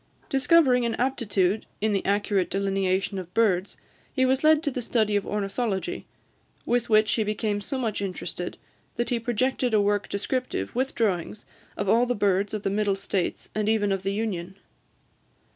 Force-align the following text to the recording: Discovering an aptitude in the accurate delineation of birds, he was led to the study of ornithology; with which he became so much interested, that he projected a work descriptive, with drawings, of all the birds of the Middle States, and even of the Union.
Discovering 0.29 0.83
an 0.83 0.95
aptitude 0.95 1.67
in 1.79 1.93
the 1.93 2.03
accurate 2.07 2.49
delineation 2.49 3.19
of 3.19 3.31
birds, 3.35 3.77
he 4.11 4.25
was 4.25 4.43
led 4.43 4.63
to 4.63 4.71
the 4.71 4.81
study 4.81 5.15
of 5.15 5.27
ornithology; 5.27 6.07
with 6.65 6.89
which 6.89 7.11
he 7.11 7.23
became 7.23 7.61
so 7.61 7.77
much 7.77 8.01
interested, 8.01 8.57
that 8.95 9.11
he 9.11 9.19
projected 9.19 9.75
a 9.75 9.79
work 9.79 10.09
descriptive, 10.09 10.73
with 10.73 10.95
drawings, 10.95 11.45
of 11.77 11.87
all 11.87 12.07
the 12.07 12.15
birds 12.15 12.51
of 12.55 12.63
the 12.63 12.71
Middle 12.71 12.95
States, 12.95 13.49
and 13.53 13.69
even 13.69 13.91
of 13.91 14.01
the 14.01 14.11
Union. 14.13 14.55